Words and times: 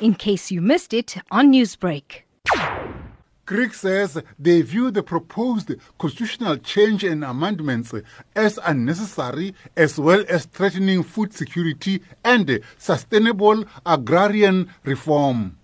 in 0.00 0.14
case 0.14 0.50
you 0.50 0.60
missed 0.60 0.92
it 0.92 1.16
on 1.30 1.52
Newsbreak. 1.52 2.22
Kriek 3.46 3.74
says 3.74 4.20
they 4.40 4.60
view 4.62 4.90
the 4.90 5.04
proposed 5.04 5.72
constitutional 5.98 6.56
change 6.56 7.04
and 7.04 7.22
amendments 7.22 7.94
as 8.34 8.58
unnecessary 8.64 9.54
as 9.76 10.00
well 10.00 10.24
as 10.28 10.46
threatening 10.46 11.04
food 11.04 11.32
security 11.32 12.02
and 12.24 12.60
sustainable 12.76 13.64
agrarian 13.84 14.68
reform. 14.82 15.56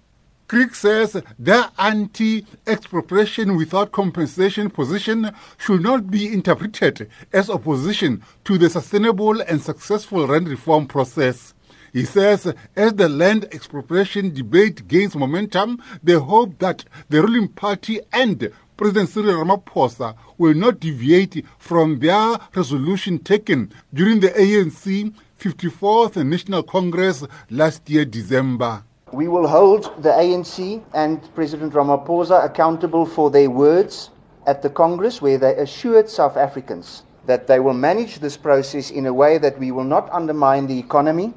Kriek 0.47 0.75
says 0.75 1.21
their 1.39 1.71
anti 1.79 2.47
expropriation 2.67 3.57
without 3.57 3.91
compensation 3.91 4.71
position 4.71 5.33
should 5.59 5.83
not 5.83 6.09
be 6.09 6.33
interpreted 6.33 7.09
as 7.33 7.51
opposition 7.51 8.23
to 8.45 8.59
the 8.59 8.71
sustainable 8.71 9.41
and 9.41 9.61
successful 9.61 10.27
land 10.27 10.49
reform 10.49 10.87
process. 10.87 11.55
He 11.93 12.07
says 12.07 12.55
as 12.75 12.95
the 12.95 13.09
land 13.09 13.45
expropriation 13.53 14.33
debate 14.33 14.89
gains 14.89 15.15
momentum, 15.15 15.79
they 16.03 16.15
hope 16.15 16.59
that 16.59 16.87
the 17.11 17.21
ruling 17.21 17.49
party 17.49 18.01
and 18.15 18.51
President 18.79 19.11
Cyril 19.11 19.45
Ramaphosa 19.45 20.15
will 20.39 20.55
not 20.55 20.81
deviate 20.81 21.45
from 21.59 21.99
their 21.99 22.39
resolution 22.57 23.19
taken 23.19 23.71
during 23.93 24.21
the 24.21 24.31
ANC 24.31 25.13
54th 25.39 26.25
National 26.25 26.63
Congress 26.63 27.25
last 27.51 27.89
year, 27.91 28.07
December. 28.07 28.83
We 29.13 29.29
will 29.29 29.47
hold 29.47 30.03
the 30.03 30.09
ANC 30.09 30.83
and 30.95 31.21
President 31.35 31.75
Ramaphosa 31.75 32.43
accountable 32.43 33.05
for 33.05 33.31
their 33.31 33.51
words 33.51 34.09
at 34.47 34.63
the 34.63 34.71
Congress, 34.71 35.21
where 35.21 35.37
they 35.37 35.55
assured 35.57 36.09
South 36.09 36.39
Africans 36.39 37.03
that 37.27 37.47
they 37.47 37.61
will 37.61 37.75
manage 37.75 38.21
this 38.21 38.39
process 38.39 38.91
in 38.91 39.05
a 39.05 39.13
way 39.13 39.37
that 39.37 39.59
we 39.59 39.71
will 39.71 39.85
not 39.85 40.11
undermine 40.11 40.67
the 40.67 40.79
economy 40.79 41.35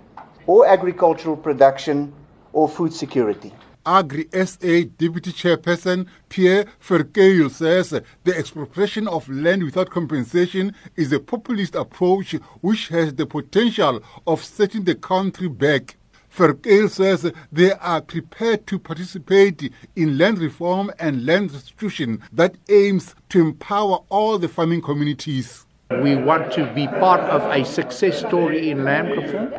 or 0.47 0.67
agricultural 0.67 1.37
production 1.37 2.13
or 2.53 2.69
food 2.69 2.93
security. 2.93 3.53
Agri 3.85 4.27
SA 4.33 4.89
Deputy 4.97 5.31
Chairperson 5.31 6.07
Pierre 6.27 6.65
Verkuil 6.81 7.51
says 7.51 7.89
the 8.23 8.35
expropriation 8.35 9.07
of 9.07 9.29
land 9.29 9.63
without 9.63 9.91
compensation 9.91 10.73
is 10.95 11.11
a 11.11 11.19
populist 11.19 11.75
approach 11.75 12.33
which 12.61 12.87
has 12.87 13.13
the 13.13 13.27
potential 13.27 14.01
of 14.25 14.43
setting 14.43 14.85
the 14.85 14.95
country 14.95 15.47
back. 15.47 15.97
Verkuil 16.35 16.89
says 16.89 17.31
they 17.51 17.73
are 17.73 18.01
prepared 18.01 18.65
to 18.65 18.79
participate 18.79 19.71
in 19.95 20.17
land 20.17 20.39
reform 20.39 20.91
and 20.99 21.23
land 21.23 21.53
restitution 21.53 22.23
that 22.33 22.55
aims 22.69 23.13
to 23.29 23.39
empower 23.39 23.99
all 24.09 24.39
the 24.39 24.49
farming 24.49 24.81
communities. 24.81 25.65
We 25.91 26.15
want 26.15 26.51
to 26.53 26.65
be 26.73 26.87
part 26.87 27.19
of 27.21 27.43
a 27.43 27.63
success 27.63 28.17
story 28.19 28.71
in 28.71 28.83
land 28.83 29.09
reform. 29.09 29.53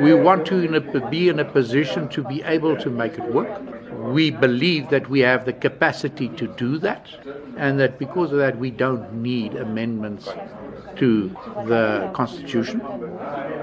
We 0.00 0.14
want 0.14 0.46
to 0.46 0.58
in 0.58 0.74
a, 0.76 1.10
be 1.10 1.28
in 1.28 1.40
a 1.40 1.44
position 1.44 2.08
to 2.10 2.22
be 2.22 2.42
able 2.44 2.76
to 2.76 2.90
make 2.90 3.18
it 3.18 3.32
work. 3.32 3.60
We 4.14 4.30
believe 4.30 4.88
that 4.90 5.10
we 5.10 5.18
have 5.20 5.46
the 5.46 5.52
capacity 5.52 6.28
to 6.28 6.46
do 6.46 6.78
that, 6.78 7.08
and 7.56 7.80
that 7.80 7.98
because 7.98 8.30
of 8.30 8.38
that, 8.38 8.56
we 8.56 8.70
don't 8.70 9.12
need 9.14 9.56
amendments 9.56 10.28
to 10.96 11.28
the 11.66 12.10
Constitution, 12.14 12.80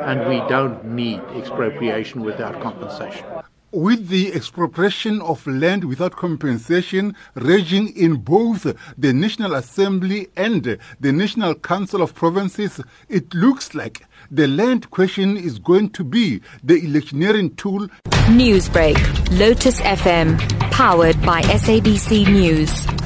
and 0.02 0.28
we 0.28 0.40
don't 0.50 0.84
need 0.84 1.22
expropriation 1.34 2.24
without 2.24 2.62
compensation 2.62 3.26
with 3.72 4.08
the 4.08 4.34
expropriation 4.34 5.22
of 5.22 5.46
land 5.46 5.84
without 5.84 6.16
compensation 6.16 7.16
raging 7.36 7.96
in 7.96 8.16
both 8.16 8.64
the 8.98 9.14
National 9.14 9.56
Assembly 9.56 10.28
and 10.36 10.78
the 11.00 11.12
National 11.12 11.54
Council 11.56 12.02
of 12.02 12.16
Provinces, 12.16 12.82
it 13.10 13.34
looks 13.34 13.76
like 13.76 14.06
the 14.32 14.48
land 14.48 14.90
question 14.92 15.38
is 15.38 15.60
going 15.60 15.90
to 15.92 16.04
be 16.04 16.42
the 16.64 16.76
electioneering 16.76 17.56
tool. 17.56 17.88
Newsbreak, 18.30 18.98
Lotus 19.38 19.82
FM, 19.82 20.38
powered 20.72 21.22
by 21.24 21.42
SABC 21.42 22.28
News. 22.32 22.97